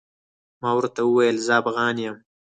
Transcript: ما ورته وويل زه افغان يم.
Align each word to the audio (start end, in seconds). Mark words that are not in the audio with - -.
ما 0.61 0.71
ورته 0.77 1.01
وويل 1.05 1.37
زه 1.45 1.53
افغان 1.61 1.95
يم. 2.05 2.15